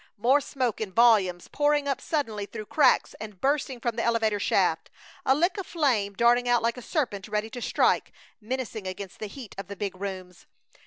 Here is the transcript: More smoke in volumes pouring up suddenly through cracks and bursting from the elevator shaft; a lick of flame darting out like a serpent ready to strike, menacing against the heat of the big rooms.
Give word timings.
More 0.17 0.41
smoke 0.41 0.81
in 0.81 0.91
volumes 0.91 1.47
pouring 1.47 1.87
up 1.87 2.01
suddenly 2.01 2.47
through 2.47 2.65
cracks 2.65 3.13
and 3.19 3.39
bursting 3.39 3.79
from 3.79 3.97
the 3.97 4.03
elevator 4.03 4.39
shaft; 4.39 4.89
a 5.27 5.35
lick 5.35 5.59
of 5.59 5.67
flame 5.67 6.15
darting 6.15 6.49
out 6.49 6.63
like 6.63 6.75
a 6.77 6.81
serpent 6.81 7.27
ready 7.27 7.51
to 7.51 7.61
strike, 7.61 8.11
menacing 8.41 8.87
against 8.87 9.19
the 9.19 9.27
heat 9.27 9.53
of 9.59 9.67
the 9.67 9.75
big 9.75 9.95
rooms. 9.95 10.47